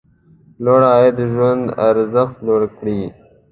لوړ 0.63 0.81
عاید 0.91 1.17
ژوند 1.33 1.63
ارزښت 1.89 2.37
لوړ 2.47 2.61
کړي. 2.77 2.99